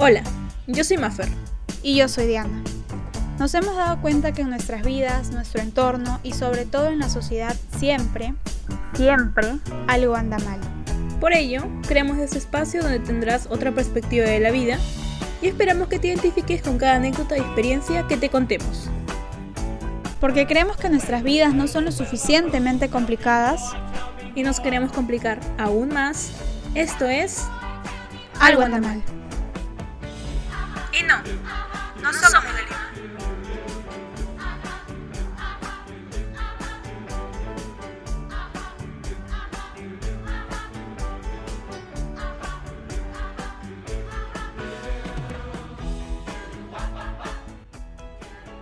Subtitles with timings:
[0.00, 0.22] Hola,
[0.68, 1.28] yo soy Maffer.
[1.82, 2.62] Y yo soy Diana.
[3.38, 7.08] Nos hemos dado cuenta que en nuestras vidas, nuestro entorno y sobre todo en la
[7.08, 8.34] sociedad siempre,
[8.94, 10.60] siempre algo anda mal.
[11.20, 14.78] Por ello, creamos este espacio donde tendrás otra perspectiva de la vida
[15.42, 18.88] y esperamos que te identifiques con cada anécdota y experiencia que te contemos.
[20.20, 23.62] Porque creemos que nuestras vidas no son lo suficientemente complicadas
[24.38, 26.30] y nos queremos complicar aún más.
[26.76, 27.44] Esto es
[28.38, 29.02] Algo anda mal.
[30.92, 31.16] Y no,
[32.00, 32.92] no somos de Lima.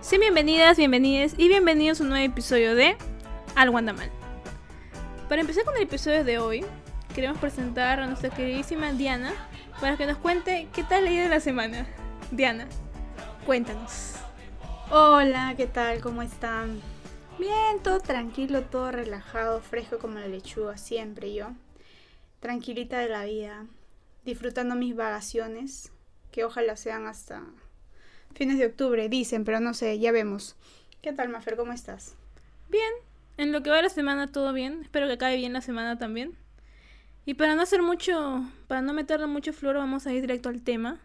[0.01, 2.97] Sí, bienvenidas, bienvenidos y bienvenidos a un nuevo episodio de
[3.55, 4.16] Algo anda mal.
[5.29, 6.65] Para empezar con el episodio de hoy,
[7.13, 9.33] queremos presentar a nuestra queridísima Diana
[9.81, 11.85] para que nos cuente qué tal la de la semana.
[12.31, 12.65] Diana,
[13.45, 14.13] cuéntanos.
[14.89, 15.99] Hola, ¿qué tal?
[15.99, 16.79] ¿Cómo están?
[17.37, 21.49] Bien, todo tranquilo, todo relajado, fresco como la lechuga, siempre yo.
[22.39, 23.65] Tranquilita de la vida,
[24.23, 25.91] disfrutando mis vacaciones,
[26.31, 27.43] que ojalá sean hasta
[28.33, 30.55] fines de octubre, dicen, pero no sé, ya vemos.
[31.01, 31.57] ¿Qué tal, Mafer?
[31.57, 32.15] ¿Cómo estás?
[32.69, 32.93] Bien,
[33.37, 34.81] en lo que va la semana todo bien.
[34.81, 36.35] Espero que acabe bien la semana también.
[37.25, 40.61] Y para no hacer mucho, para no meterle mucho flor, vamos a ir directo al
[40.61, 40.99] tema.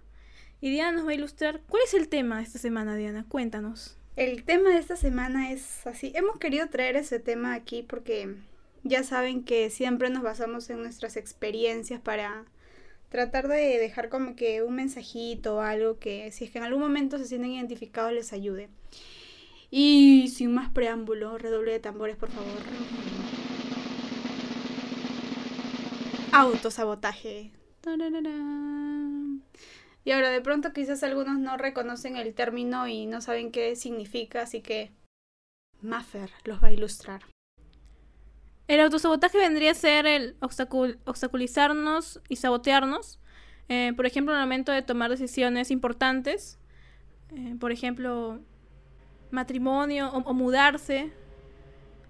[0.60, 1.60] Y Diana nos va a ilustrar.
[1.68, 3.24] ¿Cuál es el tema de esta semana, Diana?
[3.28, 3.96] Cuéntanos.
[4.14, 6.12] El tema de esta semana es así.
[6.14, 8.36] Hemos querido traer ese tema aquí porque
[8.84, 12.44] ya saben que siempre nos basamos en nuestras experiencias para
[13.08, 16.82] tratar de dejar como que un mensajito o algo que si es que en algún
[16.82, 18.68] momento se sienten identificados les ayude.
[19.74, 22.50] Y sin más preámbulo, redoble de tambores, por favor.
[26.30, 27.52] Autosabotaje.
[30.04, 34.42] Y ahora de pronto quizás algunos no reconocen el término y no saben qué significa,
[34.42, 34.92] así que
[35.80, 37.22] Maffer los va a ilustrar.
[38.68, 43.20] El autosabotaje vendría a ser el obstaculizarnos y sabotearnos.
[43.70, 46.58] Eh, por ejemplo, en el momento de tomar decisiones importantes.
[47.34, 48.42] Eh, por ejemplo,
[49.32, 51.10] matrimonio o, mudarse.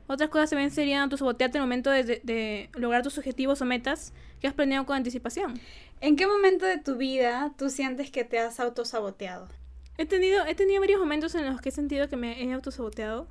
[0.07, 4.13] Otras cosas también serían autosabotearte en el momento de, de, lograr tus objetivos o metas
[4.41, 5.59] que has planeado con anticipación.
[6.01, 9.49] ¿En qué momento de tu vida tú sientes que te has autosaboteado?
[9.97, 13.29] He tenido, he tenido varios momentos en los que he sentido que me he autosaboteado.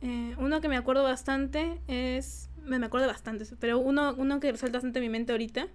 [0.00, 2.48] Eh, uno que me acuerdo bastante es.
[2.64, 5.68] Me, acuerdo bastante, pero uno, uno que resalta bastante en mi mente ahorita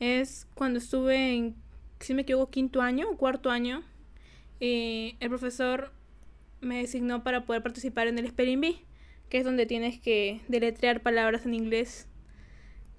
[0.00, 1.54] es cuando estuve en,
[2.00, 3.84] si me equivoco, quinto año o cuarto año.
[4.58, 5.92] Y el profesor
[6.62, 8.84] me designó para poder participar en el Spelling Bee,
[9.28, 12.08] que es donde tienes que deletrear palabras en inglés.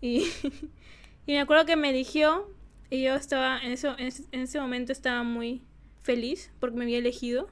[0.02, 0.28] Y,
[1.26, 2.48] y me acuerdo que me eligió
[2.90, 5.64] y yo estaba, en, eso, en ese momento estaba muy
[6.04, 7.50] feliz porque me había elegido.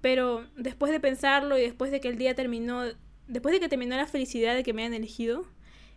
[0.00, 2.82] Pero después de pensarlo y después de que el día terminó,
[3.28, 5.46] después de que terminó la felicidad de que me hayan elegido,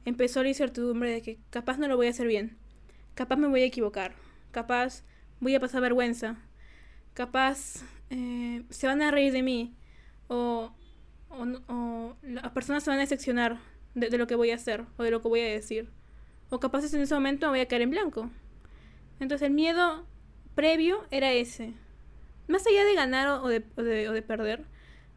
[0.06, 2.58] empezó la incertidumbre de que capaz no lo voy a hacer bien,
[3.16, 4.14] capaz me voy a equivocar,
[4.52, 5.04] capaz
[5.40, 6.38] voy a pasar vergüenza,
[7.14, 7.84] capaz
[8.14, 9.76] eh, se van a reír de mí
[10.28, 10.72] o,
[11.30, 13.60] o, las personas se van a decepcionar
[13.96, 15.90] de, lo que voy a hacer o de lo que voy a decir.
[16.50, 18.30] O capaz en ese momento me voy a caer en blanco.
[19.20, 20.06] Entonces el miedo
[20.56, 21.74] previo era ese
[22.48, 24.66] más allá de ganar o de, o de, perder,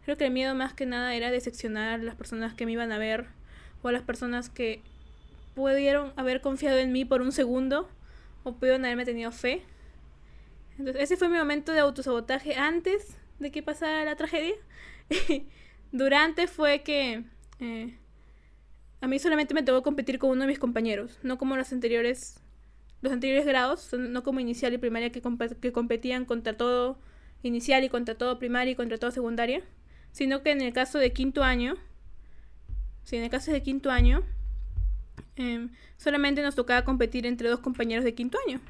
[0.05, 2.93] creo que el miedo más que nada era decepcionar a las personas que me iban
[2.93, 3.27] a ver
[3.83, 4.81] o a las personas que
[5.55, 7.89] pudieron haber confiado en mí por un segundo
[8.45, 9.63] o pudieron haberme tenido fe.
[10.79, 14.55] Entonces, ese fue mi momento de autosabotaje antes de que pasara la tragedia.
[15.93, 17.25] Durante fue que
[17.61, 17.99] eh,
[19.01, 22.41] a mí solamente me tocó competir con uno de mis compañeros, no como los anteriores
[23.03, 25.23] los anteriores grados, no como inicial y primaria que,
[25.61, 26.99] que competían contra todo
[27.43, 29.63] inicial y contra todo primaria y contra todo secundaria,
[30.13, 31.77] sino que en el caso de quinto año,
[33.05, 34.22] si en el caso de quinto año,
[35.37, 38.61] em, solamente nos tocaba competir entre dos compañeros de quinto año.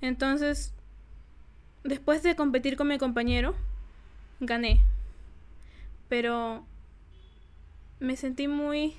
[0.00, 0.72] Entonces,
[1.84, 3.54] después de competir con mi compañero,
[4.40, 4.80] gané.
[6.08, 6.66] Pero
[8.00, 8.94] me sentí muy...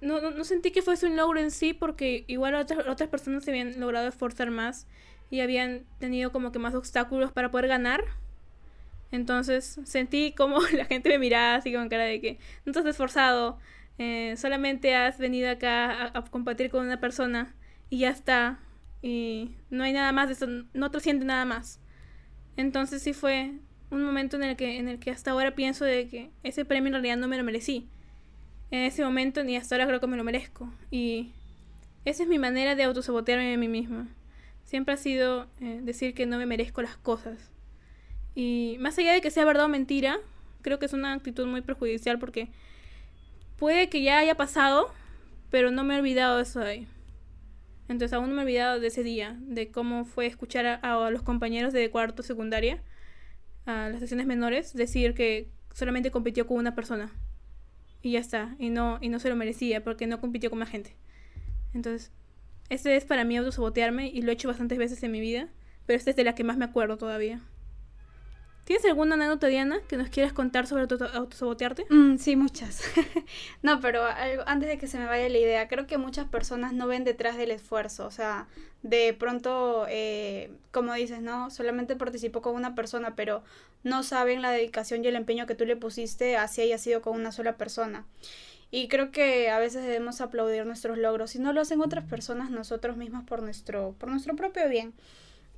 [0.00, 3.50] No, no, sentí que fuese un logro en sí porque igual otras, otras personas se
[3.50, 4.86] habían logrado esforzar más
[5.30, 8.04] y habían tenido como que más obstáculos para poder ganar.
[9.10, 13.58] Entonces sentí como la gente me miraba así con cara de que no has esforzado,
[13.98, 17.54] eh, solamente has venido acá a, compartir con una persona
[17.90, 18.58] y ya está.
[19.04, 21.78] Y no hay nada más de eso, no te siente nada más.
[22.56, 23.52] Entonces sí fue
[23.90, 26.86] un momento en el que, en el que hasta ahora pienso de que ese premio
[26.86, 27.86] en realidad no me lo merecí.
[28.70, 30.72] en ese momento ni hasta ahora creo que me lo merezco.
[30.90, 31.32] Y
[32.06, 34.08] esa es mi manera de autosabotearme a mí misma.
[34.64, 37.52] Siempre ha sido eh, decir que no me merezco las cosas.
[38.34, 40.16] Y más allá de que sea verdad o mentira,
[40.62, 42.48] creo que es una actitud muy perjudicial porque
[43.58, 44.90] puede que ya haya pasado,
[45.50, 46.88] pero no me he olvidado de eso de ahí.
[47.88, 51.22] Entonces aún no me he olvidado de ese día, de cómo fue escuchar a, los
[51.22, 52.82] compañeros de cuarto secundaria,
[53.66, 57.12] a las sesiones menores, decir que solamente compitió con una persona.
[58.00, 60.70] Y ya está, y no, y no se lo merecía porque no compitió con más
[60.70, 60.94] gente.
[61.74, 62.12] Entonces,
[62.70, 65.48] este es para mí autosabotearme y lo he hecho bastantes veces en mi vida,
[65.86, 67.40] pero esta es de la que más me acuerdo todavía.
[68.64, 71.84] ¿Tienes alguna anécdota, Diana, que nos quieras contar sobre autosabotearte?
[71.90, 72.82] Mm, sí, muchas.
[73.62, 74.02] no, pero
[74.46, 77.36] antes de que se me vaya la idea, creo que muchas personas no ven detrás
[77.36, 78.06] del esfuerzo.
[78.06, 78.48] O sea,
[78.82, 81.50] de pronto, eh, como dices, ¿no?
[81.50, 83.42] Solamente participó con una persona, pero
[83.82, 87.14] no saben la dedicación y el empeño que tú le pusiste, así haya sido con
[87.14, 88.06] una sola persona.
[88.70, 91.32] Y creo que a veces debemos aplaudir nuestros logros.
[91.32, 94.94] Si no lo hacen otras personas, nosotros mismos por nuestro, por nuestro propio bien.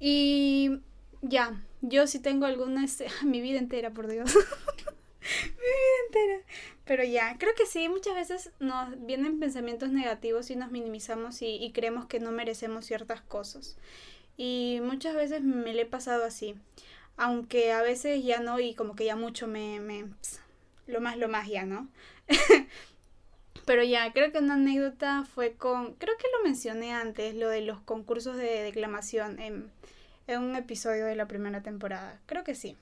[0.00, 0.80] Y
[1.22, 4.34] ya, yo sí tengo alguna, este, mi vida entera, por Dios.
[4.34, 6.40] mi vida entera.
[6.84, 11.70] Pero ya, creo que sí, muchas veces nos vienen pensamientos negativos y nos minimizamos y,
[11.72, 13.76] creemos que no merecemos ciertas cosas.
[14.36, 16.54] Y muchas veces me le he pasado así.
[17.16, 20.04] Aunque a veces ya no, y como que ya mucho me, me
[20.86, 21.88] lo más, lo más ya, ¿no?
[23.64, 27.62] Pero ya, creo que una anécdota fue con, creo que lo mencioné antes, lo de
[27.62, 29.40] los concursos de declamación
[30.26, 32.20] en un episodio de la primera temporada.
[32.26, 32.76] Creo que sí.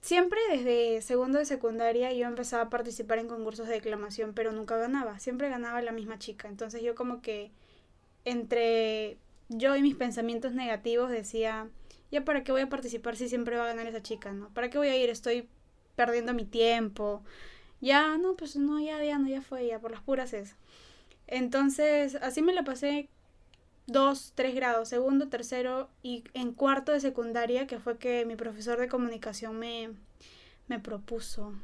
[0.00, 4.76] Siempre desde segundo de secundaria yo empezaba a participar en concursos de declamación, pero nunca
[4.76, 5.18] ganaba.
[5.18, 6.48] Siempre ganaba la misma chica.
[6.48, 7.50] Entonces yo como que
[8.24, 9.18] entre
[9.48, 11.68] yo y mis pensamientos negativos decía,
[12.10, 14.48] ya para qué voy a participar si siempre va a ganar esa chica, ¿no?
[14.54, 15.10] ¿Para qué voy a ir?
[15.10, 15.48] Estoy
[15.96, 17.22] perdiendo mi tiempo.
[17.80, 20.56] Ya, no, pues no, ya, ya, no, ya fue, ya, por las puras es.
[21.26, 23.08] Entonces, así me la pasé
[23.88, 28.78] dos, tres grados, segundo, tercero y en cuarto de secundaria, que fue que mi profesor
[28.78, 29.90] de comunicación me,
[30.68, 31.54] me propuso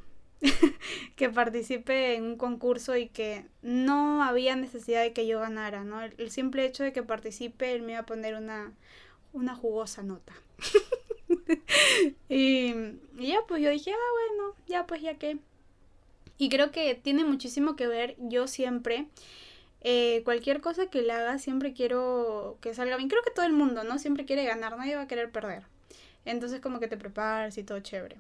[1.17, 6.03] que participe en un concurso y que no había necesidad de que yo ganara, ¿no?
[6.03, 8.73] El, simple hecho de que participe, él me iba a poner una,
[9.35, 10.33] una jugosa nota.
[12.31, 12.73] y,
[13.19, 15.39] y, ya, pues yo dije, ah, bueno, ya, pues ya que.
[16.39, 19.09] Y creo que tiene muchísimo que ver, yo siempre
[19.85, 23.09] eh, cualquier cosa que le haga siempre quiero que salga bien.
[23.09, 23.99] Creo que todo el mundo, ¿no?
[23.99, 25.65] Siempre quiere ganar, nadie va a querer perder.
[26.25, 28.17] Entonces como que te preparas y todo chévere.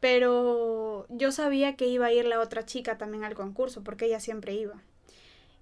[0.00, 4.20] Pero yo sabía que iba a ir la otra chica también al concurso, porque ella
[4.20, 4.82] siempre iba.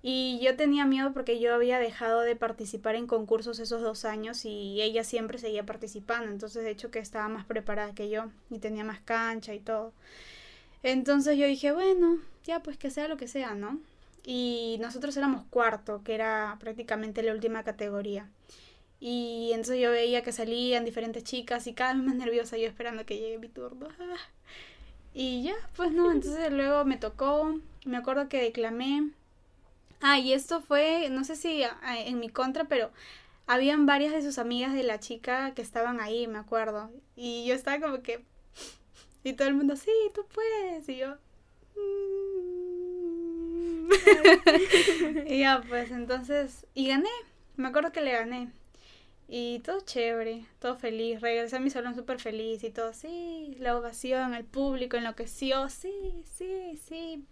[0.03, 4.45] Y yo tenía miedo porque yo había dejado de participar en concursos esos dos años
[4.45, 6.31] y ella siempre seguía participando.
[6.31, 9.93] Entonces, de hecho, que estaba más preparada que yo y tenía más cancha y todo.
[10.83, 13.81] Entonces yo dije, bueno, ya pues que sea lo que sea, ¿no?
[14.31, 18.29] Y nosotros éramos cuarto, que era prácticamente la última categoría.
[19.01, 23.07] Y entonces yo veía que salían diferentes chicas y cada vez más nerviosa yo esperando
[23.07, 23.89] que llegue mi turno.
[25.15, 29.13] Y ya, pues no, entonces luego me tocó, me acuerdo que declamé.
[30.03, 31.63] Ah, y esto fue, no sé si
[32.05, 32.91] en mi contra, pero
[33.47, 36.91] habían varias de sus amigas de la chica que estaban ahí, me acuerdo.
[37.17, 38.23] Y yo estaba como que...
[39.25, 40.87] Y todo el mundo, sí, tú puedes.
[40.87, 41.15] Y yo...
[41.77, 42.28] Mm,
[45.27, 47.09] y ya, pues entonces, y gané,
[47.57, 48.51] me acuerdo que le gané.
[49.29, 51.21] Y todo chévere, todo feliz.
[51.21, 56.25] Regresé a mi salón súper feliz y todo, sí, la ovación, el público enloqueció, sí,
[56.37, 57.25] sí, sí.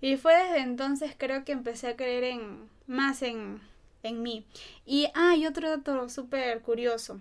[0.00, 3.60] Y fue desde entonces creo que empecé a creer en más en,
[4.02, 4.46] en mí.
[4.84, 7.20] Y, ah, y otro dato súper curioso.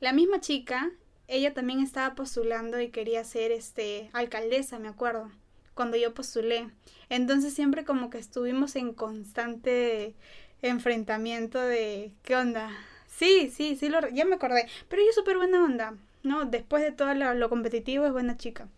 [0.00, 0.90] La misma chica,
[1.28, 5.30] ella también estaba postulando y quería ser este alcaldesa, me acuerdo
[5.76, 6.68] cuando yo postulé.
[7.10, 10.16] Entonces siempre como que estuvimos en constante
[10.62, 12.70] enfrentamiento de ¿qué onda?
[13.06, 14.66] Sí, sí, sí, lo, ya me acordé.
[14.88, 16.46] Pero ella es súper buena onda, ¿no?
[16.46, 18.68] Después de todo lo, competitivo es buena chica.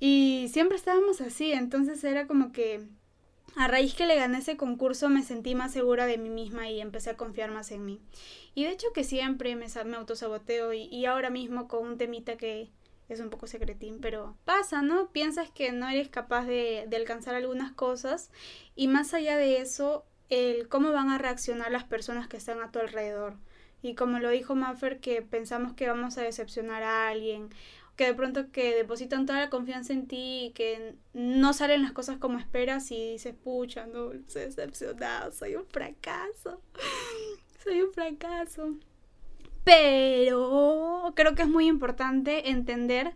[0.00, 2.82] Y siempre estábamos así, entonces era como que
[3.54, 6.80] a raíz que le gané ese concurso me sentí más segura de mí misma y
[6.80, 8.00] empecé a confiar más en mí.
[8.54, 12.36] Y de hecho que siempre me, me autosaboteo y, y ahora mismo con un temita
[12.36, 12.68] que,
[13.08, 15.10] es un poco secretín, pero pasa, ¿no?
[15.10, 18.30] Piensas que no eres capaz de, alcanzar algunas cosas
[18.74, 22.70] y más allá de eso, el cómo van a reaccionar las personas que están a
[22.70, 23.36] tu alrededor.
[23.82, 27.50] Y como lo dijo Maffer, que pensamos que vamos a decepcionar a alguien,
[27.96, 31.92] que de pronto que depositan toda la confianza en ti y que no salen las
[31.92, 36.60] cosas como esperas y dices, pucha, no, soy decepcionado, soy un fracaso,
[37.64, 38.74] soy un fracaso.
[39.66, 43.14] Pero creo que es muy importante entender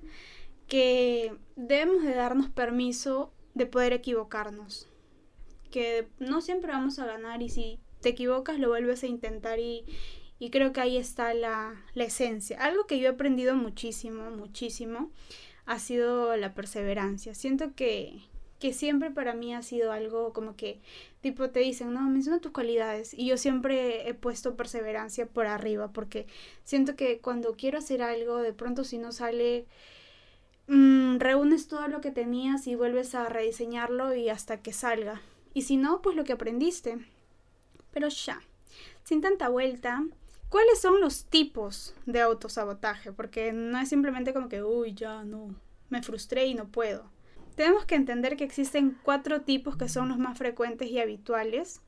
[0.66, 4.88] que debemos de darnos permiso de poder equivocarnos.
[5.70, 9.84] Que no siempre vamos a ganar y si te equivocas lo vuelves a intentar y,
[10.40, 12.58] y creo que ahí está la, la esencia.
[12.58, 15.12] Algo que yo he aprendido muchísimo, muchísimo,
[15.66, 17.32] ha sido la perseverancia.
[17.36, 18.22] Siento que,
[18.60, 20.80] que siempre para mí ha sido algo como que,
[21.22, 23.14] tipo, te dicen, no, menciona tus cualidades.
[23.14, 26.26] Y yo siempre he puesto perseverancia por arriba, porque
[26.62, 29.66] siento que cuando quiero hacer algo, de pronto si no sale,
[30.68, 35.22] mmm, reúnes todo lo que tenías y vuelves a rediseñarlo y hasta que salga.
[35.54, 36.98] Y si no, pues lo que aprendiste.
[37.92, 38.42] Pero ya,
[39.04, 40.04] sin tanta vuelta,
[40.50, 43.10] ¿cuáles son los tipos de autosabotaje?
[43.10, 45.54] Porque no es simplemente como que, uy, ya no,
[45.88, 47.08] me frustré y no puedo.
[47.56, 51.82] Tenemos que entender que existen cuatro tipos que son los más frecuentes y habituales,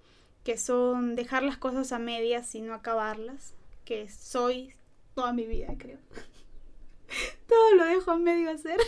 [0.44, 3.54] que son dejar las cosas a medias y no acabarlas,
[3.84, 4.74] que soy
[5.14, 5.98] toda mi vida, creo.
[7.48, 8.78] Todo lo dejo a medio hacer.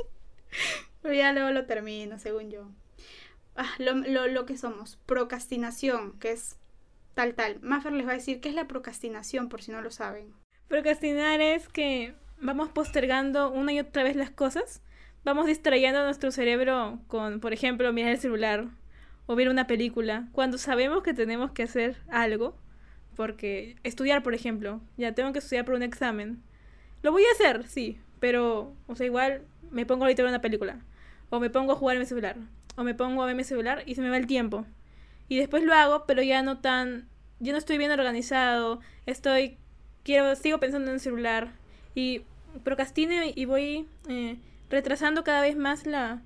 [1.02, 2.68] Pero ya luego lo termino, según yo.
[3.56, 4.98] Ah, lo, lo, lo, que somos.
[5.06, 6.56] Procrastinación, que es
[7.14, 7.60] tal, tal.
[7.62, 10.34] Maffer les va a decir qué es la procrastinación, por si no lo saben.
[10.68, 14.82] Procrastinar es que vamos postergando una y otra vez las cosas.
[15.26, 18.68] Vamos distrayendo nuestro cerebro con, por ejemplo, mirar el celular
[19.26, 22.56] o ver una película, cuando sabemos que tenemos que hacer algo.
[23.16, 26.44] Porque estudiar, por ejemplo, ya tengo que estudiar por un examen.
[27.02, 29.42] Lo voy a hacer, sí, pero, o sea, igual
[29.72, 30.78] me pongo a ver una película.
[31.28, 32.36] O me pongo a jugar en mi celular
[32.76, 34.64] o me pongo a ver mi celular y se me va el tiempo.
[35.28, 37.08] Y después lo hago, pero ya no tan,
[37.40, 39.56] ya no estoy bien organizado, estoy,
[40.04, 41.50] quiero, sigo pensando en el celular
[41.96, 42.22] y
[42.62, 44.36] procrastino y voy eh,
[44.68, 46.22] retrasando cada vez más la,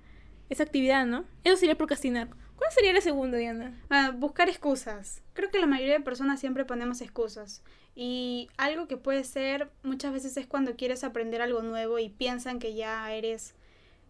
[0.49, 1.25] esa actividad, ¿no?
[1.45, 2.29] Eso sería procrastinar.
[2.57, 3.81] ¿Cuál sería la segunda, Diana?
[3.89, 5.23] Ah, buscar excusas.
[5.33, 7.63] Creo que la mayoría de personas siempre ponemos excusas.
[7.95, 12.59] Y algo que puede ser muchas veces es cuando quieres aprender algo nuevo y piensan
[12.59, 13.55] que ya eres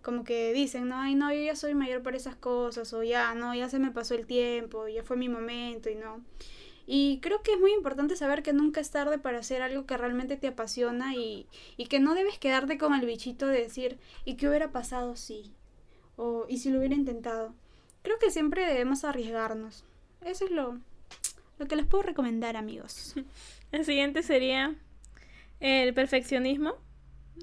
[0.02, 3.34] como que dicen, no, ay, no, yo ya soy mayor para esas cosas, o ya,
[3.34, 6.24] no, ya se me pasó el tiempo, ya fue mi momento y no.
[6.92, 9.96] Y creo que es muy importante saber que nunca es tarde para hacer algo que
[9.96, 14.34] realmente te apasiona y, y que no debes quedarte con el bichito de decir, ¿y
[14.34, 15.52] qué hubiera pasado si?
[16.16, 17.54] O, ¿y si lo hubiera intentado?
[18.02, 19.84] Creo que siempre debemos arriesgarnos.
[20.24, 20.80] Eso es lo,
[21.60, 23.14] lo que les puedo recomendar, amigos.
[23.70, 24.74] El siguiente sería
[25.60, 26.74] el perfeccionismo,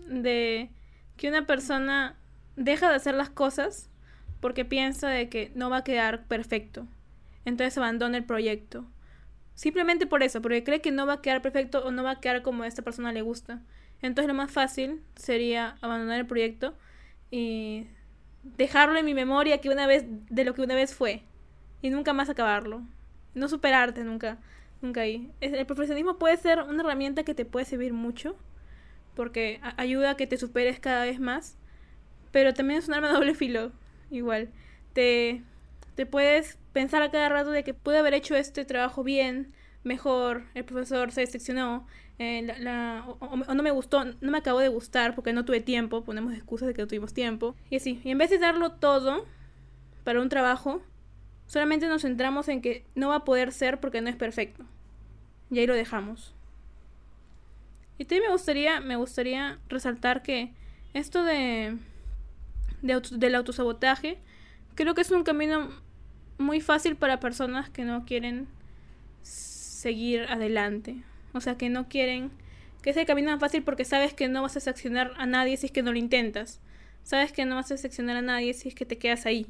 [0.10, 0.70] de
[1.16, 2.18] que una persona
[2.58, 3.90] deja de hacer las cosas
[4.42, 6.86] porque piensa de que no va a quedar perfecto.
[7.46, 8.86] Entonces abandona el proyecto.
[9.58, 12.20] Simplemente por eso, porque cree que no va a quedar perfecto o no va a
[12.22, 13.62] quedar como a esta persona le gusta.
[14.02, 16.76] Entonces lo más fácil sería abandonar el proyecto
[17.32, 17.88] y
[18.44, 21.24] dejarlo en mi memoria que una vez de lo que una vez fue
[21.82, 22.84] y nunca más acabarlo.
[23.34, 24.38] No superarte nunca,
[24.82, 25.32] nunca ahí.
[25.42, 28.38] El profesionalismo puede ser una herramienta que te puede servir mucho
[29.16, 31.58] porque ayuda a que te superes cada vez más
[32.32, 33.72] pero también es un arma de doble filo,
[34.12, 34.50] igual.
[34.94, 35.42] Te,
[35.98, 39.52] te puedes pensar a cada rato de que pude haber hecho este trabajo bien,
[39.84, 41.88] mejor, el profesor se decepcionó,
[42.20, 46.04] eh, la, o, no me gustó, no me acabó de gustar porque no tuve tiempo,
[46.04, 48.00] ponemos excusas de que no tuvimos tiempo, y así.
[48.04, 49.26] Y en vez de darlo todo
[50.04, 50.84] para un trabajo,
[51.48, 54.66] solamente nos centramos en que no va a poder ser porque no es perfecto.
[55.50, 56.36] Y ahí lo dejamos.
[57.98, 60.54] Y también me gustaría, me gustaría resaltar que
[60.94, 61.76] esto de
[62.84, 64.20] de del autosabotaje,
[64.76, 65.70] creo que es un camino
[66.38, 68.48] muy fácil para personas que no quieren
[69.22, 71.04] seguir adelante.
[71.34, 72.32] O sea, que no quieren
[72.82, 75.68] que ese camino es fácil porque sabes que no vas a seccionar a nadie si
[75.68, 76.60] es que no lo intentas.
[77.04, 79.48] Sabes que no vas a seccionar a nadie si es que te quedas ahí.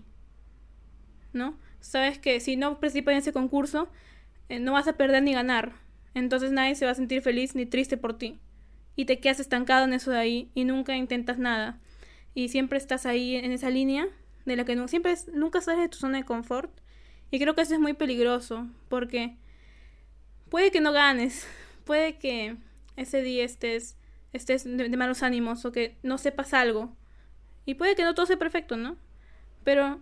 [1.34, 1.58] ¿No?
[1.80, 3.90] Sabes que si no participas en ese concurso,
[4.50, 5.74] eh, no vas a perder ni ganar.
[6.14, 8.40] Entonces nadie se va a sentir feliz ni triste por ti.
[8.96, 11.80] Y te quedas estancado en eso de ahí y nunca intentas nada
[12.38, 14.08] y siempre estás ahí en esa línea
[14.48, 16.72] de la que no, siempre nunca sales de tu zona de confort.
[17.32, 19.36] Y creo que eso es muy peligroso porque
[20.50, 21.46] puede que no ganes,
[21.86, 22.56] puede que
[22.96, 23.98] ese día estés,
[24.34, 26.96] estés de, de malos ánimos o que no sepas algo.
[27.66, 28.96] Y puede que no todo sea perfecto, ¿no?
[29.66, 30.00] Pero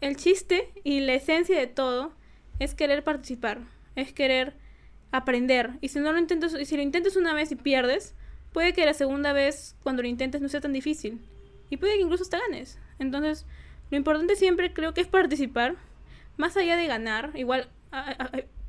[0.00, 2.12] el chiste y la esencia de todo
[2.58, 3.60] es querer participar,
[3.94, 4.56] es querer
[5.12, 5.78] aprender.
[5.80, 8.16] Y si no lo intentas, y si lo intentas una vez y pierdes,
[8.52, 11.20] puede que la segunda vez cuando lo intentes no sea tan difícil
[11.70, 12.78] y puede que incluso hasta ganes.
[13.02, 13.46] Entonces,
[13.90, 15.76] lo importante siempre creo que es participar,
[16.36, 17.30] más allá de ganar.
[17.34, 17.68] Igual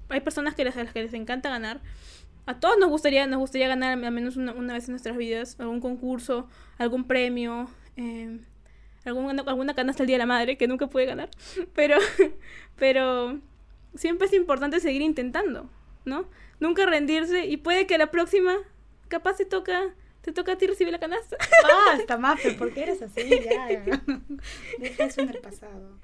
[0.10, 1.82] hay personas que les, a las que les encanta ganar.
[2.46, 5.80] A todos nos gustaría, nos gustaría ganar al menos una, vez en nuestras vidas, algún
[5.80, 8.40] concurso, algún premio, eh,
[9.06, 11.30] alguna, alguna canasta el Día de la Madre, que nunca puede ganar.
[11.74, 11.98] Pero,
[12.76, 13.40] pero
[13.96, 15.70] siempre es importante seguir intentando,
[16.04, 16.26] ¿no?
[16.60, 18.56] Nunca rendirse y puede que la próxima
[19.08, 21.38] capaz se toca te toca a ti recibir la canasta.
[21.66, 23.30] Ah, está más, ¿por qué eres así?
[23.30, 23.68] Ya,
[24.80, 26.00] deja eso en el pasado.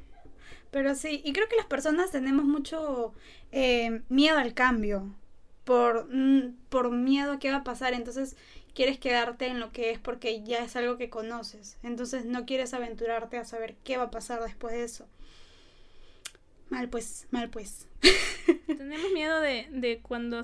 [0.71, 3.13] Pero sí, y creo que las personas tenemos mucho
[3.51, 5.15] eh, miedo al cambio,
[5.63, 8.35] por, mm, por miedo a qué va a pasar, entonces
[8.75, 12.73] quieres quedarte en lo que es porque ya es algo que conoces, entonces no quieres
[12.73, 15.07] aventurarte a saber qué va a pasar después de eso.
[16.69, 17.87] Mal pues, mal pues.
[18.67, 20.41] Tenemos miedo de, de cuando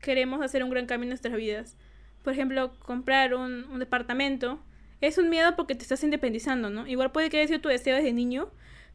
[0.00, 1.76] queremos hacer un gran cambio en nuestras vidas.
[2.22, 4.60] Por ejemplo, comprar un, un departamento.
[5.00, 6.86] Es un miedo porque te estás independizando, ¿no?
[6.86, 8.50] Igual puede que haya sido tu deseo desde niño,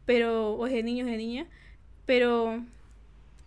[0.05, 1.47] pero, o de niños, de niña,
[2.05, 2.63] pero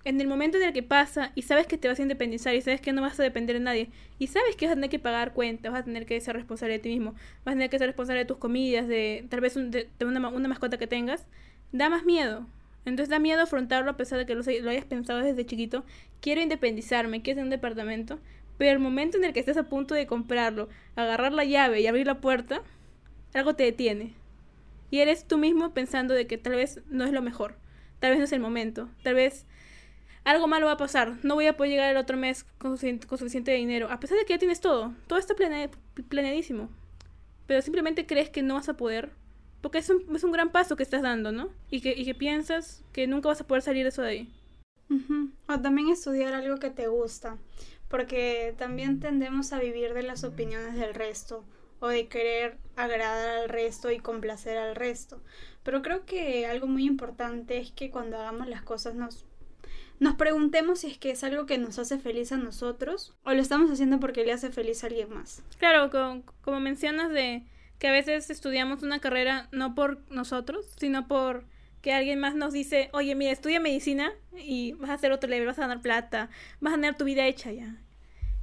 [0.05, 2.63] en el momento en el que pasa y sabes que te vas a independizar y
[2.63, 4.99] sabes que no vas a depender de nadie y sabes que vas a tener que
[4.99, 7.13] pagar cuentas, vas a tener que ser responsable de ti mismo,
[7.45, 10.49] vas a tener que ser responsable de tus comidas, de tal vez de, una, una,
[10.49, 11.27] mascota que tengas,
[11.73, 12.47] da más miedo.
[12.85, 15.85] Entonces da miedo afrontarlo a pesar de que lo, lo hayas pensado desde chiquito.
[16.23, 18.19] Quiero independizarme, quiero tener un departamento,
[18.59, 21.87] pero el momento en el que estás a punto de comprarlo, agarrar la llave y
[21.87, 22.63] abrir la puerta,
[23.33, 24.15] algo te detiene.
[24.91, 27.57] Y eres tú mismo pensando de que tal vez no es lo mejor,
[28.01, 29.47] tal vez no es el momento, tal vez
[30.25, 33.53] algo malo va a pasar, no voy a poder llegar el otro mes con, suficiente
[33.53, 35.35] dinero, a pesar de que ya tienes todo, todo está
[36.09, 36.69] planeadísimo,
[37.47, 39.11] pero simplemente crees que no vas a poder,
[39.61, 41.49] porque es un, es un gran paso que estás dando, ¿no?
[41.71, 44.33] Y que, y que piensas que nunca vas a poder salir de eso de ahí.
[45.49, 47.37] O también estudiar algo que te gusta,
[47.89, 51.45] porque también tendemos a vivir de las opiniones del resto
[51.81, 55.23] o de querer agradar al resto y complacer al resto.
[55.63, 59.25] Pero creo que algo muy importante es que cuando hagamos las cosas nos,
[60.01, 63.41] nos preguntemos si es que es algo que nos hace feliz a nosotros o lo
[63.41, 65.43] estamos haciendo porque le hace feliz a alguien más.
[65.59, 67.45] Claro, como, como mencionas de
[67.79, 71.45] que a veces estudiamos una carrera no por nosotros, sino por
[71.83, 75.47] que alguien más nos dice, oye, mira, estudia medicina y vas a hacer otro level,
[75.47, 76.31] vas a ganar plata,
[76.61, 77.77] vas a tener tu vida hecha ya.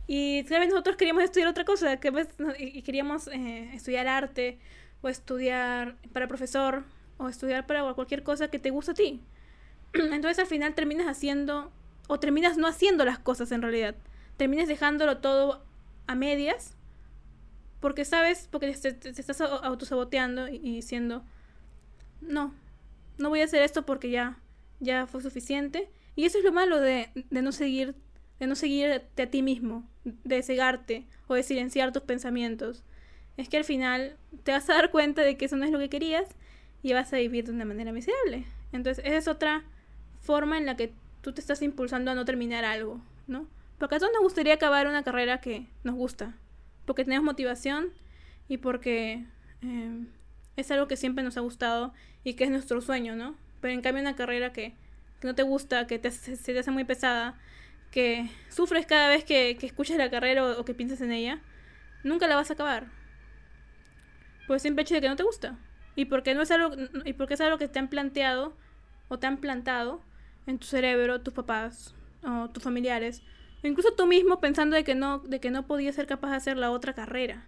[0.07, 2.11] Y vez nosotros queríamos estudiar otra cosa, que
[2.59, 4.59] y queríamos eh, estudiar arte,
[5.01, 6.83] o estudiar para profesor,
[7.17, 9.21] o estudiar para cualquier cosa que te guste a ti.
[9.93, 11.71] Entonces al final terminas haciendo,
[12.07, 13.95] o terminas no haciendo las cosas en realidad.
[14.37, 15.63] Terminas dejándolo todo
[16.07, 16.75] a medias,
[17.79, 21.23] porque sabes, porque te, estás autosaboteando y, diciendo,
[22.21, 22.53] no,
[23.17, 24.39] no voy a hacer esto porque ya,
[24.79, 25.89] ya fue suficiente.
[26.15, 27.95] Y eso es lo malo de, de no seguir
[28.39, 32.83] de no seguirte a ti mismo, de cegarte o de silenciar tus pensamientos.
[33.37, 35.79] Es que al final te vas a dar cuenta de que eso no es lo
[35.79, 36.27] que querías
[36.83, 38.45] y vas a vivir de una manera miserable.
[38.71, 39.63] Entonces, esa es otra
[40.21, 43.47] forma en la que tú te estás impulsando a no terminar algo, ¿no?
[43.77, 46.35] Porque a todos nos gustaría acabar una carrera que nos gusta,
[46.85, 47.89] porque tenemos motivación
[48.47, 49.25] y porque
[49.61, 50.07] em,
[50.57, 53.35] es algo que siempre nos ha gustado y que es nuestro sueño, ¿no?
[53.61, 54.73] Pero en cambio una carrera que,
[55.23, 57.39] no te gusta, que te, se te hace muy pesada,
[57.91, 61.39] que sufres cada vez que, que escuchas la carrera o, que piensas en ella,
[62.03, 62.87] nunca la vas a acabar.
[64.47, 65.57] Por el simple hecho de que no te gusta.
[65.95, 68.55] Y porque, no es algo, y porque es algo que te han planteado
[69.07, 70.01] o te han plantado
[70.45, 73.23] en tu cerebro, tus papás o tus familiares.
[73.63, 76.35] O incluso tú mismo pensando de que no, de que no podías ser capaz de
[76.35, 77.47] hacer la otra carrera.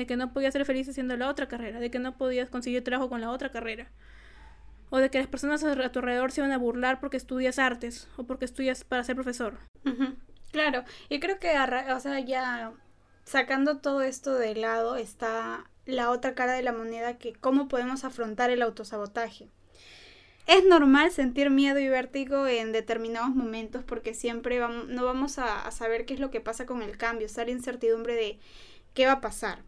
[0.00, 1.78] De que no podías ser feliz haciendo la otra carrera.
[1.78, 3.90] De que no podías conseguir trabajo con la otra carrera
[4.90, 8.08] o de que las personas a tu alrededor se van a burlar porque estudias artes
[8.16, 9.58] o porque estudias para ser profesor.
[10.50, 11.50] Claro, y creo que,
[11.94, 12.72] o sea, ya
[13.24, 18.04] sacando todo esto de lado está la otra cara de la moneda que cómo podemos
[18.04, 19.48] afrontar el autosabotaje.
[20.46, 25.64] Es normal sentir miedo y vértigo en determinados momentos porque siempre vamos, no vamos a,
[25.64, 28.40] a, saber qué es lo que pasa con el cambio, estar incertidumbre de
[28.92, 29.62] qué va a pasar.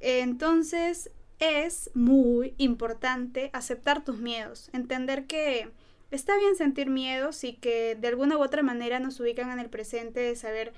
[0.00, 5.70] Entonces, es muy importante aceptar tus miedos, entender que
[6.10, 9.70] está bien sentir miedos y que de alguna u otra manera nos ubican en el
[9.70, 10.72] presente de saber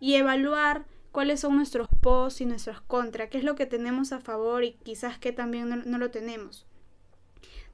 [0.00, 4.20] y evaluar cuáles son nuestros pos y nuestros contras, qué es lo que tenemos a
[4.20, 6.66] favor y quizás que también no, no, lo tenemos.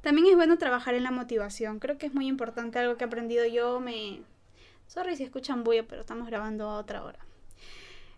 [0.01, 3.07] También es bueno trabajar en la motivación, creo que es muy importante algo que he
[3.07, 4.23] aprendido yo, me...
[4.87, 7.19] Sorry si escuchan bulla, pero estamos grabando a otra hora.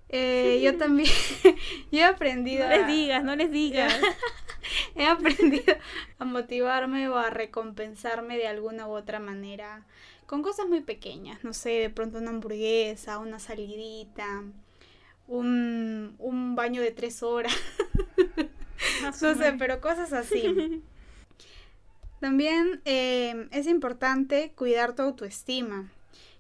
[0.09, 1.11] Eh, yo también,
[1.91, 2.69] yo he aprendido...
[2.69, 4.01] No les digas, no les digas.
[4.95, 5.75] he aprendido
[6.19, 9.85] a motivarme o a recompensarme de alguna u otra manera
[10.27, 14.43] con cosas muy pequeñas, no sé, de pronto una hamburguesa, una salidita,
[15.29, 17.55] un, un baño de tres horas,
[19.03, 20.83] no sé, pero cosas así.
[22.21, 25.93] También eh, es importante cuidar tu autoestima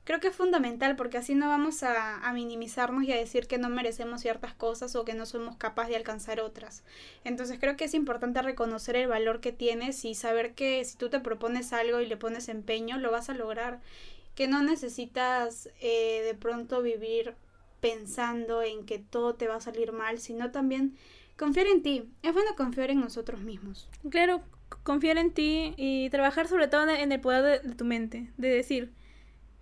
[0.06, 3.68] creo que es fundamental porque así no vamos a, minimizarnos y a decir que no
[3.68, 6.84] merecemos ciertas cosas o que no somos capaces de alcanzar otras.
[7.24, 11.10] Entonces creo que es importante reconocer el valor que tienes y saber que si tú
[11.10, 13.80] te propones algo y le pones empeño, lo vas a lograr.
[14.36, 17.34] Que no necesitas eh, de pronto vivir
[17.80, 20.96] pensando en que todo te va a salir mal, sino también
[21.36, 22.04] confiar en ti.
[22.22, 23.88] Es bueno confiar en nosotros mismos.
[24.08, 24.42] Claro,
[24.84, 28.92] confiar en ti y trabajar sobre todo en el poder de, tu mente, de decir,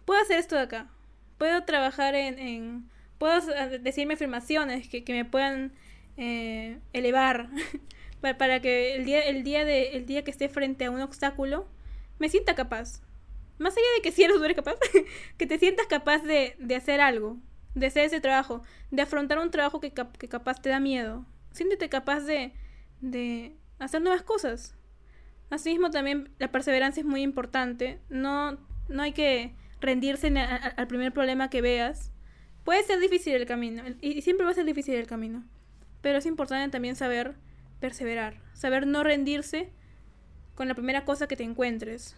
[0.05, 0.89] puedo hacer esto de acá,
[1.39, 2.89] puedo trabajar en,
[3.19, 3.41] puedo
[3.81, 5.73] decirme afirmaciones que, que me puedan
[6.17, 7.49] eh, elevar
[8.21, 11.01] para, para, que el día, el, día de, el día que esté frente a un
[11.01, 11.67] obstáculo
[12.19, 13.03] me sienta capaz.
[13.59, 14.75] Más allá de que si eres eres capaz,
[15.39, 17.37] que te sientas capaz de, de, hacer algo,
[17.75, 21.25] de hacer ese trabajo, de afrontar un trabajo que, que capaz te da miedo.
[21.53, 22.53] Siéntete capaz de,
[23.01, 24.75] de hacer nuevas cosas.
[25.51, 28.01] Asimismo, también la perseverancia es muy importante.
[28.09, 32.13] No, no hay que rendirse al primer problema que veas.
[32.65, 35.45] Puede ser difícil el camino, y siempre va a ser difícil el camino.
[36.01, 37.35] Pero es importante también saber
[37.81, 39.71] perseverar, saber no rendirse
[40.55, 42.17] con la primera cosa que te encuentres.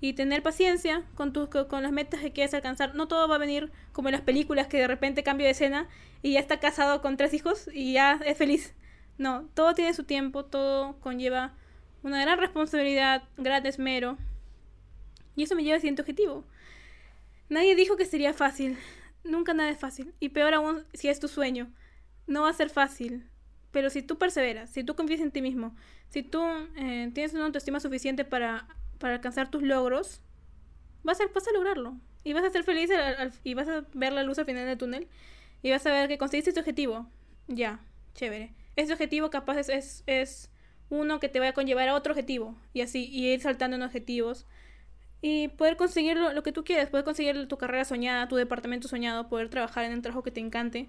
[0.00, 2.94] Y tener paciencia con, tus, con las metas que quieres alcanzar.
[2.94, 5.88] No todo va a venir como en las películas que de repente cambio de escena
[6.22, 8.74] y ya está casado con tres hijos y ya es feliz.
[9.18, 11.52] No, todo tiene su tiempo, todo conlleva
[12.02, 14.16] una gran responsabilidad, gran esmero.
[15.34, 16.44] Y eso me lleva a siguiente objetivo.
[17.48, 18.76] Nadie dijo que sería fácil.
[19.24, 20.14] Nunca nada es fácil.
[20.20, 21.72] Y peor aún si es tu sueño.
[22.26, 23.28] No va a ser fácil.
[23.70, 25.74] Pero si tú perseveras, si tú confías en ti mismo,
[26.08, 26.42] si tú
[26.76, 28.66] eh, tienes una autoestima suficiente para,
[28.98, 30.22] para, alcanzar tus logros,
[31.02, 31.96] vas a, lograrlo.
[32.24, 32.90] Y vas a ser feliz
[33.44, 35.08] y vas a ver la luz al final del túnel.
[35.62, 37.10] Y vas a ver que conseguiste tu objetivo.
[37.46, 37.80] Ya,
[38.14, 38.54] chévere.
[38.76, 40.50] Ese objetivo capaz es, es
[40.90, 43.82] uno que te va a conllevar a otro objetivo y así, y ir saltando en
[43.82, 44.46] objetivos
[45.20, 49.28] y poder conseguir lo, que tú quieres, poder conseguir tu carrera soñada, tu departamento soñado,
[49.28, 50.88] poder trabajar en un trabajo que te encante,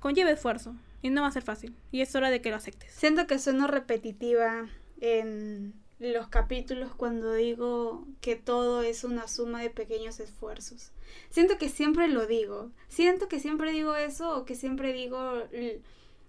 [0.00, 2.92] conlleva esfuerzo y no va a ser fácil y es hora de que lo aceptes.
[2.92, 4.68] Siento que sueno repetitiva
[5.00, 10.92] en los capítulos cuando digo que todo es una suma de pequeños esfuerzos.
[11.30, 15.42] Siento que siempre lo digo, siento que siempre digo eso o que siempre digo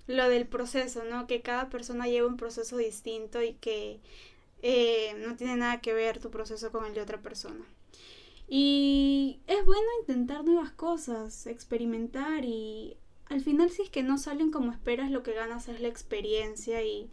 [0.08, 1.28] lo del proceso, ¿no?
[1.28, 4.00] Que cada persona lleva un proceso distinto y que
[4.62, 7.66] eh, no tiene nada que ver tu proceso con el de otra persona.
[8.48, 14.52] Y es bueno intentar nuevas cosas, experimentar y al final si es que no salen
[14.52, 17.12] como esperas, lo que ganas es la experiencia y,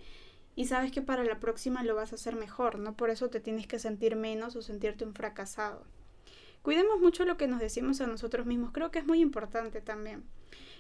[0.57, 2.97] y sabes que para la próxima lo vas a hacer mejor, ¿no?
[2.97, 5.85] Por eso te tienes que sentir menos o sentirte un fracasado.
[6.63, 10.25] Cuidemos mucho lo que nos decimos a nosotros mismos, creo que es muy importante también.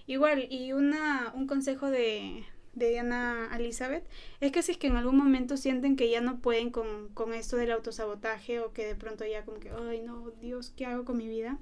[0.07, 2.45] Igual, y una, un consejo de,
[2.77, 4.07] de Diana Elizabeth
[4.41, 7.33] es que si es que en algún momento sienten que ya no pueden con, con
[7.33, 11.05] esto del autosabotaje o que de pronto ya como que, ay no, Dios, ¿qué hago
[11.05, 11.59] con mi vida?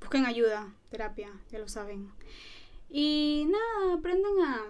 [0.00, 2.10] Busquen ayuda, terapia, ya lo saben.
[2.88, 4.62] Y nada, aprendan a,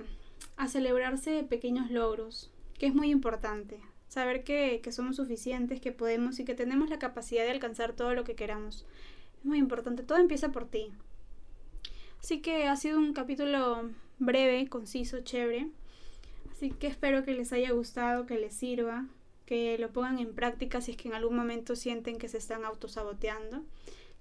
[0.57, 3.81] a celebrarse pequeños logros, que es muy importante.
[4.09, 8.13] Saber que, que somos suficientes, que podemos y que tenemos la capacidad de alcanzar todo
[8.13, 8.85] lo que queramos.
[9.39, 10.93] Es muy importante, todo empieza por ti.
[12.19, 13.89] Así que ha sido un capítulo
[14.21, 15.67] breve, conciso, chévere.
[16.53, 19.07] Así que espero que les haya gustado, que les sirva,
[19.47, 22.65] que lo pongan en práctica si es que en algún momento sienten que se están
[22.65, 23.65] autosaboteando.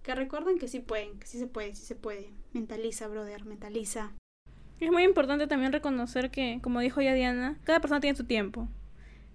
[0.02, 2.32] Que recuerden que sí pueden, que sí se puede, sí se puede.
[2.54, 4.14] Mentaliza, brother, mentaliza.
[4.80, 8.68] Es muy importante también reconocer que, como dijo ya Diana, cada persona tiene su tiempo.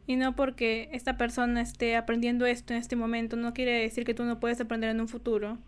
[0.07, 4.15] Y no porque esta persona esté aprendiendo esto en este momento, no quiere decir que
[4.15, 5.59] tú no puedes aprender en un futuro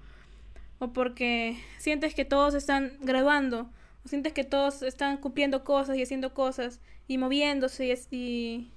[0.78, 3.70] o porque sientes que todos están graduando,
[4.06, 8.70] sientes que todos están cumpliendo cosas y haciendo cosas y moviéndose y,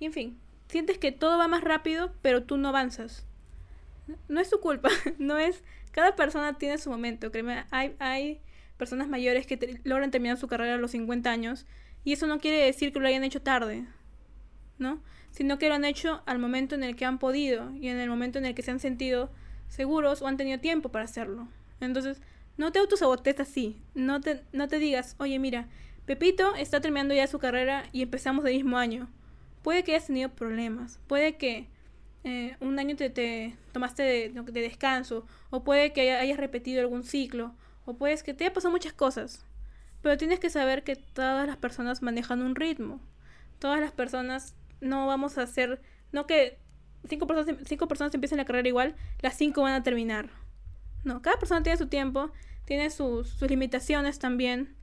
[0.00, 3.26] y, en fin, sientes que todo va más rápido, pero tú no avanzas.
[4.28, 5.62] No es su culpa, no es...
[5.92, 8.40] Cada persona tiene su momento, créeme, hay, hay
[8.76, 11.66] personas mayores que logran terminar su carrera a los 50 años
[12.02, 13.86] y eso no quiere decir que lo hayan hecho tarde,
[14.78, 15.00] ¿no?
[15.30, 18.10] Sino que lo han hecho al momento en el que han podido y en el
[18.10, 19.30] momento en el que se han sentido
[19.68, 21.48] seguros o han tenido tiempo para hacerlo.
[21.80, 22.20] Entonces,
[22.56, 23.82] no te autosabotes así.
[23.94, 25.68] No te, no te digas, oye, mira,
[26.06, 29.08] Pepito está terminando ya su carrera y empezamos el mismo año.
[29.62, 31.00] Puede que hayas tenido problemas.
[31.06, 31.68] Puede que
[32.24, 35.26] eh, un año te, te tomaste de, de, descanso.
[35.50, 37.54] O puede que hayas repetido algún ciclo.
[37.86, 39.46] O puede que te haya pasado muchas cosas.
[40.02, 43.00] Pero tienes que saber que todas las personas manejan un ritmo.
[43.58, 45.80] Todas las personas no vamos a hacer...
[46.12, 46.58] No que
[47.08, 50.28] cinco personas, cinco personas empiezan la carrera igual, las cinco van a terminar.
[51.04, 52.30] No, cada persona tiene su tiempo,
[52.64, 54.74] tiene sus, limitaciones también.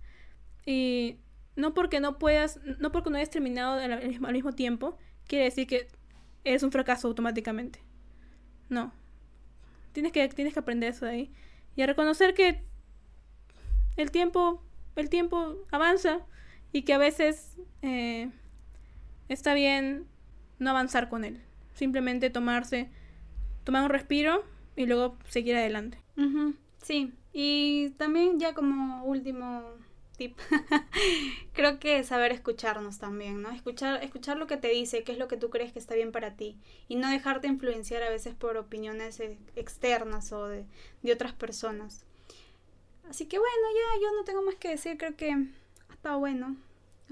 [0.66, 1.18] Y
[1.56, 5.88] no porque no puedas, no porque no hayas terminado al, mismo tiempo, quiere decir que
[6.44, 7.80] eres un fracaso automáticamente.
[8.70, 8.94] No.
[9.92, 11.32] Tienes que, tienes que aprender eso de ahí.
[11.76, 12.64] Y a reconocer que
[13.98, 14.64] el tiempo,
[14.96, 16.20] el tiempo avanza
[16.72, 18.30] y que a veces eh,
[19.28, 20.08] está bien
[20.60, 21.42] no avanzar con él.
[21.74, 22.90] Simplemente tomarse,
[23.64, 26.01] tomar un respiro y luego seguir adelante.
[26.82, 29.63] Sí, Y también ya como último
[30.17, 30.38] tip,
[31.54, 33.52] creo que saber escucharnos también, ¿no?
[33.52, 36.12] Escuchar, escuchar lo que te dice, qué es lo que tú crees que está bien
[36.12, 40.65] para ti y no dejarte influenciar a veces por opiniones eh, externas o de,
[41.02, 42.06] de otras personas.
[43.10, 46.56] Así que bueno, ya yo no tengo más que decir, creo que ha estado bueno.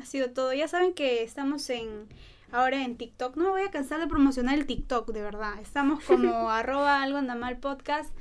[0.02, 0.54] Ha sido todo.
[0.54, 2.08] Ya saben que estamos en
[2.52, 3.36] ahora en TikTok.
[3.36, 5.60] No me voy a cansar de promocionar el TikTok, de verdad.
[5.62, 8.14] Estamos como arroba algo anda mal podcast.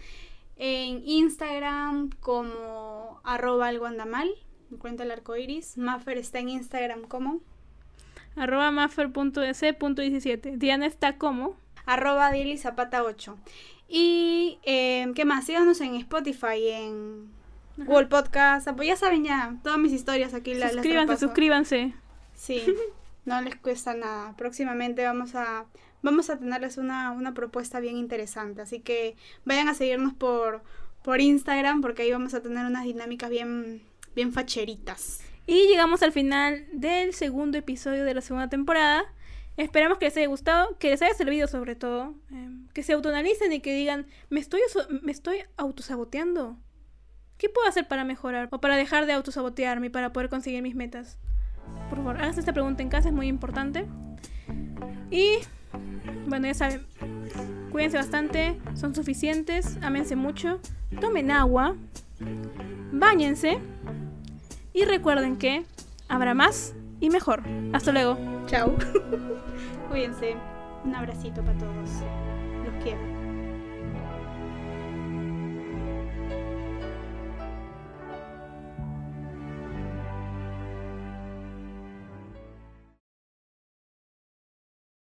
[0.58, 4.28] En Instagram como arroba algo anda mal.
[4.70, 5.78] Me cuenta el arco iris.
[5.78, 7.40] Maffer está en Instagram como
[8.36, 10.56] arroba maffer.ec.17.
[10.56, 13.38] Diana está como arroba Zapata 8.
[13.88, 17.30] Y eh, qué más, síganos en Spotify, en
[17.78, 21.94] Google Podcast, pues ya saben ya, todas mis historias aquí las Suscríbanse, suscríbanse.
[22.34, 22.62] Sí,
[23.24, 24.34] no les cuesta nada.
[24.36, 25.64] Próximamente vamos a
[26.02, 30.62] vamos a tenerles una, una propuesta bien interesante, así que vayan a seguirnos por
[31.02, 33.82] por Instagram porque ahí vamos a tener unas dinámicas bien
[34.14, 35.20] bien facheritas.
[35.46, 39.04] Y llegamos al final del segundo episodio de la segunda temporada.
[39.56, 43.52] Esperamos que les haya gustado, que les haya servido sobre todo, em, que se autoanalicen
[43.52, 44.60] y que digan, me estoy,
[45.02, 46.58] me estoy autosaboteando.
[47.38, 50.74] ¿Qué puedo hacer para mejorar o para dejar de autosabotearme y para poder conseguir mis
[50.74, 51.18] metas?
[51.88, 53.86] Por favor, hagan esta pregunta en casa, es muy importante.
[55.10, 55.38] Y
[56.26, 56.82] bueno, ya saben,
[57.70, 60.60] cuídense bastante, son suficientes, ámense mucho,
[61.00, 61.76] tomen agua,
[62.92, 63.58] bañense
[64.72, 65.64] y recuerden que
[66.08, 67.42] habrá más y mejor.
[67.72, 68.18] Hasta luego.
[68.46, 68.74] Chao.
[69.88, 70.36] Cuídense.
[70.84, 71.90] Un abracito para todos.
[72.64, 73.17] Los quiero.